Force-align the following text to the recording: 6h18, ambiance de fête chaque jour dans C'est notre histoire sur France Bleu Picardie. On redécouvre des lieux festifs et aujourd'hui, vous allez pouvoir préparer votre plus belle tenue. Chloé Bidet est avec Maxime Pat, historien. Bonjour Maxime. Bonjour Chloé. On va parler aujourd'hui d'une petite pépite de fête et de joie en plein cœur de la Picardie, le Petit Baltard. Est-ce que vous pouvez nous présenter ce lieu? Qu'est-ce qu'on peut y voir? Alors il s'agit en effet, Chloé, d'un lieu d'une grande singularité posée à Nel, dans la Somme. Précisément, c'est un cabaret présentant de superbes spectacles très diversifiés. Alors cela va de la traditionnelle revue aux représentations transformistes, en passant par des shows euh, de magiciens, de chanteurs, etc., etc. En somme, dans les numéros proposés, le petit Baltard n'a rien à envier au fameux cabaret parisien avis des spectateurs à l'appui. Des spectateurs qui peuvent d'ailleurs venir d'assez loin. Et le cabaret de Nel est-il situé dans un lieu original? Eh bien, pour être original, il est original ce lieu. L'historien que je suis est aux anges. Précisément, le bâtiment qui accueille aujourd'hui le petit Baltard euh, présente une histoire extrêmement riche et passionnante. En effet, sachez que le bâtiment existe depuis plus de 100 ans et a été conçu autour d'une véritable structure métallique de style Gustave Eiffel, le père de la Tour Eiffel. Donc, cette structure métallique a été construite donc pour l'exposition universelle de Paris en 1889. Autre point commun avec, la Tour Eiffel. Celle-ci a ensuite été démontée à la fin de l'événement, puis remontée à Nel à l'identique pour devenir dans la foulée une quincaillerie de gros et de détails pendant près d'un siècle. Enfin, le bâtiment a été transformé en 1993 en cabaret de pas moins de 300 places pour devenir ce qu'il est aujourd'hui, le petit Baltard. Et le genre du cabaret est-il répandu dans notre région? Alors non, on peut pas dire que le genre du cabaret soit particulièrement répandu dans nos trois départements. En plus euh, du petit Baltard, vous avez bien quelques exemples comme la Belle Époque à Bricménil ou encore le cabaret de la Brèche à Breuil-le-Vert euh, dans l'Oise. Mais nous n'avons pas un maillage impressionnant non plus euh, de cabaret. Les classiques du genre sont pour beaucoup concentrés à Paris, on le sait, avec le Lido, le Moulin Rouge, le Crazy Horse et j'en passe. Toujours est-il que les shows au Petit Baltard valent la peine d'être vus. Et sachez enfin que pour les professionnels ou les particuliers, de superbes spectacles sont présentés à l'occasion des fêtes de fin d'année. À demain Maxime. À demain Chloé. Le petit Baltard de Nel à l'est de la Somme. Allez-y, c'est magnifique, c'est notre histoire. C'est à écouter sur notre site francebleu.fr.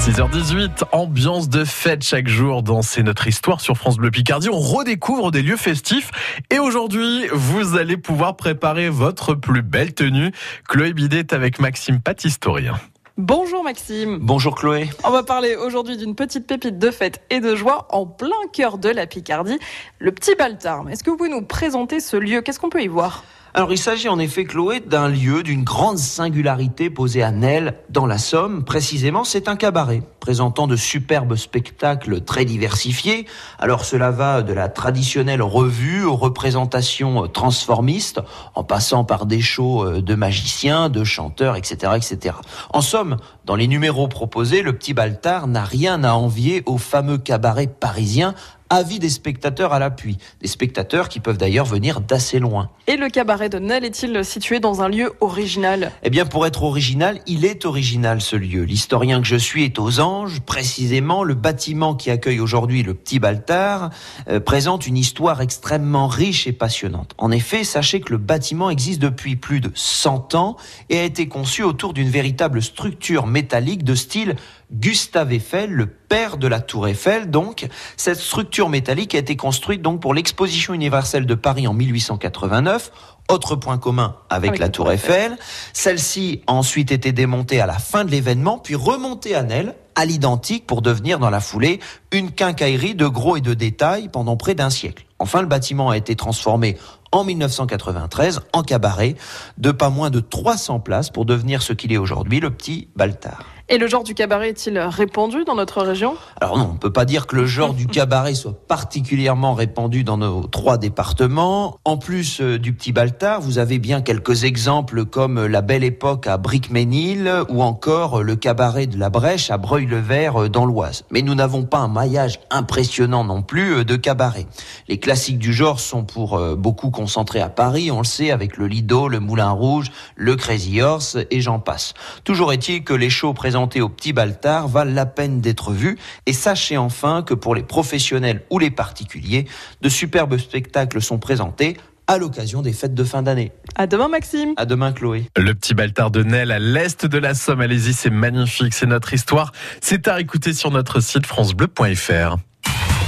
6h18, 0.00 0.84
ambiance 0.92 1.50
de 1.50 1.62
fête 1.62 2.02
chaque 2.02 2.26
jour 2.26 2.62
dans 2.62 2.80
C'est 2.80 3.02
notre 3.02 3.26
histoire 3.26 3.60
sur 3.60 3.76
France 3.76 3.98
Bleu 3.98 4.10
Picardie. 4.10 4.48
On 4.48 4.58
redécouvre 4.58 5.30
des 5.30 5.42
lieux 5.42 5.58
festifs 5.58 6.10
et 6.48 6.58
aujourd'hui, 6.58 7.26
vous 7.34 7.76
allez 7.76 7.98
pouvoir 7.98 8.34
préparer 8.34 8.88
votre 8.88 9.34
plus 9.34 9.60
belle 9.60 9.92
tenue. 9.92 10.32
Chloé 10.66 10.94
Bidet 10.94 11.18
est 11.18 11.32
avec 11.34 11.60
Maxime 11.60 12.00
Pat, 12.00 12.24
historien. 12.24 12.80
Bonjour 13.18 13.62
Maxime. 13.62 14.16
Bonjour 14.22 14.54
Chloé. 14.54 14.88
On 15.04 15.10
va 15.10 15.22
parler 15.22 15.54
aujourd'hui 15.54 15.98
d'une 15.98 16.14
petite 16.14 16.46
pépite 16.46 16.78
de 16.78 16.90
fête 16.90 17.20
et 17.28 17.40
de 17.40 17.54
joie 17.54 17.86
en 17.90 18.06
plein 18.06 18.30
cœur 18.54 18.78
de 18.78 18.88
la 18.88 19.06
Picardie, 19.06 19.58
le 19.98 20.12
Petit 20.12 20.34
Baltard. 20.34 20.88
Est-ce 20.88 21.04
que 21.04 21.10
vous 21.10 21.18
pouvez 21.18 21.28
nous 21.28 21.42
présenter 21.42 22.00
ce 22.00 22.16
lieu? 22.16 22.40
Qu'est-ce 22.40 22.58
qu'on 22.58 22.70
peut 22.70 22.82
y 22.82 22.88
voir? 22.88 23.22
Alors 23.52 23.72
il 23.72 23.78
s'agit 23.78 24.08
en 24.08 24.20
effet, 24.20 24.44
Chloé, 24.44 24.78
d'un 24.78 25.08
lieu 25.08 25.42
d'une 25.42 25.64
grande 25.64 25.98
singularité 25.98 26.88
posée 26.88 27.22
à 27.22 27.32
Nel, 27.32 27.74
dans 27.88 28.06
la 28.06 28.16
Somme. 28.16 28.64
Précisément, 28.64 29.24
c'est 29.24 29.48
un 29.48 29.56
cabaret 29.56 30.02
présentant 30.20 30.68
de 30.68 30.76
superbes 30.76 31.34
spectacles 31.34 32.20
très 32.20 32.44
diversifiés. 32.44 33.26
Alors 33.58 33.84
cela 33.84 34.12
va 34.12 34.42
de 34.42 34.52
la 34.52 34.68
traditionnelle 34.68 35.42
revue 35.42 36.04
aux 36.04 36.14
représentations 36.14 37.26
transformistes, 37.26 38.20
en 38.54 38.62
passant 38.62 39.04
par 39.04 39.26
des 39.26 39.40
shows 39.40 39.84
euh, 39.84 40.00
de 40.00 40.14
magiciens, 40.14 40.88
de 40.88 41.02
chanteurs, 41.02 41.56
etc., 41.56 41.94
etc. 41.96 42.36
En 42.72 42.82
somme, 42.82 43.16
dans 43.46 43.56
les 43.56 43.66
numéros 43.66 44.06
proposés, 44.06 44.62
le 44.62 44.74
petit 44.74 44.94
Baltard 44.94 45.48
n'a 45.48 45.64
rien 45.64 46.04
à 46.04 46.12
envier 46.12 46.62
au 46.66 46.78
fameux 46.78 47.18
cabaret 47.18 47.66
parisien 47.66 48.34
avis 48.70 48.98
des 48.98 49.10
spectateurs 49.10 49.72
à 49.72 49.78
l'appui. 49.78 50.16
Des 50.40 50.48
spectateurs 50.48 51.08
qui 51.08 51.20
peuvent 51.20 51.36
d'ailleurs 51.36 51.66
venir 51.66 52.00
d'assez 52.00 52.38
loin. 52.38 52.70
Et 52.86 52.96
le 52.96 53.08
cabaret 53.08 53.48
de 53.48 53.58
Nel 53.58 53.84
est-il 53.84 54.24
situé 54.24 54.60
dans 54.60 54.80
un 54.80 54.88
lieu 54.88 55.12
original? 55.20 55.92
Eh 56.02 56.10
bien, 56.10 56.24
pour 56.24 56.46
être 56.46 56.62
original, 56.62 57.20
il 57.26 57.44
est 57.44 57.66
original 57.66 58.20
ce 58.20 58.36
lieu. 58.36 58.62
L'historien 58.62 59.20
que 59.20 59.26
je 59.26 59.36
suis 59.36 59.64
est 59.64 59.78
aux 59.78 60.00
anges. 60.00 60.40
Précisément, 60.40 61.24
le 61.24 61.34
bâtiment 61.34 61.94
qui 61.94 62.10
accueille 62.10 62.40
aujourd'hui 62.40 62.82
le 62.82 62.94
petit 62.94 63.18
Baltard 63.18 63.90
euh, 64.28 64.40
présente 64.40 64.86
une 64.86 64.96
histoire 64.96 65.40
extrêmement 65.40 66.06
riche 66.06 66.46
et 66.46 66.52
passionnante. 66.52 67.14
En 67.18 67.30
effet, 67.30 67.64
sachez 67.64 68.00
que 68.00 68.12
le 68.12 68.18
bâtiment 68.18 68.70
existe 68.70 69.00
depuis 69.00 69.36
plus 69.36 69.60
de 69.60 69.70
100 69.74 70.34
ans 70.34 70.56
et 70.88 70.98
a 70.98 71.04
été 71.04 71.28
conçu 71.28 71.62
autour 71.62 71.92
d'une 71.92 72.08
véritable 72.08 72.62
structure 72.62 73.26
métallique 73.26 73.84
de 73.84 73.94
style 73.94 74.36
Gustave 74.72 75.32
Eiffel, 75.32 75.70
le 75.70 75.86
père 75.86 76.36
de 76.36 76.46
la 76.46 76.60
Tour 76.60 76.88
Eiffel. 76.88 77.30
Donc, 77.30 77.66
cette 77.96 78.18
structure 78.18 78.68
métallique 78.68 79.14
a 79.14 79.18
été 79.18 79.36
construite 79.36 79.82
donc 79.82 80.00
pour 80.00 80.14
l'exposition 80.14 80.74
universelle 80.74 81.26
de 81.26 81.34
Paris 81.34 81.66
en 81.66 81.74
1889. 81.74 82.92
Autre 83.28 83.54
point 83.54 83.78
commun 83.78 84.16
avec, 84.28 84.58
la 84.58 84.68
Tour 84.68 84.90
Eiffel. 84.90 85.36
Celle-ci 85.72 86.42
a 86.46 86.52
ensuite 86.52 86.90
été 86.90 87.12
démontée 87.12 87.60
à 87.60 87.66
la 87.66 87.78
fin 87.78 88.04
de 88.04 88.10
l'événement, 88.10 88.58
puis 88.58 88.74
remontée 88.74 89.34
à 89.34 89.42
Nel 89.42 89.74
à 89.94 90.04
l'identique 90.04 90.66
pour 90.66 90.82
devenir 90.82 91.18
dans 91.18 91.30
la 91.30 91.40
foulée 91.40 91.80
une 92.12 92.30
quincaillerie 92.30 92.94
de 92.94 93.06
gros 93.06 93.36
et 93.36 93.40
de 93.40 93.54
détails 93.54 94.08
pendant 94.08 94.36
près 94.36 94.54
d'un 94.54 94.70
siècle. 94.70 95.04
Enfin, 95.18 95.42
le 95.42 95.48
bâtiment 95.48 95.90
a 95.90 95.96
été 95.96 96.16
transformé 96.16 96.78
en 97.12 97.24
1993 97.24 98.40
en 98.52 98.62
cabaret 98.62 99.16
de 99.58 99.70
pas 99.72 99.90
moins 99.90 100.10
de 100.10 100.20
300 100.20 100.80
places 100.80 101.10
pour 101.10 101.24
devenir 101.24 101.60
ce 101.60 101.72
qu'il 101.72 101.92
est 101.92 101.98
aujourd'hui, 101.98 102.40
le 102.40 102.50
petit 102.50 102.88
Baltard. 102.96 103.44
Et 103.72 103.78
le 103.78 103.86
genre 103.86 104.02
du 104.02 104.14
cabaret 104.14 104.48
est-il 104.48 104.76
répandu 104.80 105.44
dans 105.44 105.54
notre 105.54 105.82
région? 105.82 106.16
Alors 106.40 106.58
non, 106.58 106.70
on 106.72 106.76
peut 106.76 106.92
pas 106.92 107.04
dire 107.04 107.28
que 107.28 107.36
le 107.36 107.46
genre 107.46 107.72
du 107.72 107.86
cabaret 107.86 108.34
soit 108.34 108.66
particulièrement 108.66 109.54
répandu 109.54 110.02
dans 110.02 110.16
nos 110.16 110.48
trois 110.48 110.76
départements. 110.76 111.78
En 111.84 111.96
plus 111.96 112.40
euh, 112.40 112.58
du 112.58 112.72
petit 112.72 112.90
Baltard, 112.90 113.40
vous 113.40 113.58
avez 113.58 113.78
bien 113.78 114.00
quelques 114.00 114.42
exemples 114.42 115.04
comme 115.04 115.46
la 115.46 115.60
Belle 115.62 115.84
Époque 115.84 116.26
à 116.26 116.36
Bricménil 116.36 117.32
ou 117.48 117.62
encore 117.62 118.24
le 118.24 118.34
cabaret 118.34 118.88
de 118.88 118.98
la 118.98 119.08
Brèche 119.08 119.52
à 119.52 119.56
Breuil-le-Vert 119.56 120.42
euh, 120.42 120.48
dans 120.48 120.66
l'Oise. 120.66 121.04
Mais 121.12 121.22
nous 121.22 121.36
n'avons 121.36 121.62
pas 121.62 121.78
un 121.78 121.86
maillage 121.86 122.40
impressionnant 122.50 123.22
non 123.22 123.42
plus 123.42 123.74
euh, 123.74 123.84
de 123.84 123.94
cabaret. 123.94 124.48
Les 124.88 124.98
classiques 124.98 125.38
du 125.38 125.52
genre 125.52 125.78
sont 125.78 126.02
pour 126.02 126.40
beaucoup 126.56 126.90
concentrés 126.90 127.40
à 127.40 127.48
Paris, 127.48 127.92
on 127.92 127.98
le 127.98 128.04
sait, 128.04 128.32
avec 128.32 128.56
le 128.56 128.66
Lido, 128.66 129.06
le 129.06 129.20
Moulin 129.20 129.50
Rouge, 129.50 129.92
le 130.16 130.34
Crazy 130.34 130.80
Horse 130.80 131.18
et 131.30 131.40
j'en 131.40 131.60
passe. 131.60 131.94
Toujours 132.24 132.52
est-il 132.52 132.82
que 132.82 132.94
les 132.94 133.10
shows 133.10 133.32
au 133.80 133.88
Petit 133.88 134.12
Baltard 134.12 134.68
valent 134.68 134.92
la 134.92 135.06
peine 135.06 135.40
d'être 135.40 135.72
vus. 135.72 135.98
Et 136.26 136.32
sachez 136.32 136.76
enfin 136.76 137.22
que 137.22 137.34
pour 137.34 137.54
les 137.54 137.62
professionnels 137.62 138.42
ou 138.50 138.58
les 138.58 138.70
particuliers, 138.70 139.46
de 139.80 139.88
superbes 139.88 140.38
spectacles 140.38 141.00
sont 141.02 141.18
présentés 141.18 141.76
à 142.06 142.18
l'occasion 142.18 142.60
des 142.60 142.72
fêtes 142.72 142.94
de 142.94 143.04
fin 143.04 143.22
d'année. 143.22 143.52
À 143.76 143.86
demain 143.86 144.08
Maxime. 144.08 144.54
À 144.56 144.66
demain 144.66 144.92
Chloé. 144.92 145.26
Le 145.36 145.54
petit 145.54 145.74
Baltard 145.74 146.10
de 146.10 146.24
Nel 146.24 146.50
à 146.50 146.58
l'est 146.58 147.06
de 147.06 147.18
la 147.18 147.34
Somme. 147.34 147.60
Allez-y, 147.60 147.92
c'est 147.92 148.10
magnifique, 148.10 148.74
c'est 148.74 148.86
notre 148.86 149.14
histoire. 149.14 149.52
C'est 149.80 150.08
à 150.08 150.20
écouter 150.20 150.52
sur 150.52 150.72
notre 150.72 150.98
site 150.98 151.24
francebleu.fr. 151.24 152.36